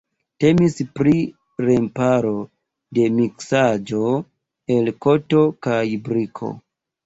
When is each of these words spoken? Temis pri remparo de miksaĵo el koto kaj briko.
Temis 0.43 0.77
pri 0.99 1.11
remparo 1.65 2.33
de 2.99 3.07
miksaĵo 3.19 4.13
el 4.79 4.93
koto 5.09 5.47
kaj 5.69 5.81
briko. 6.11 6.55